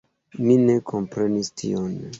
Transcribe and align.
Mi 0.45 0.55
ne 0.69 0.79
komprenis 0.93 1.55
tion. 1.63 1.99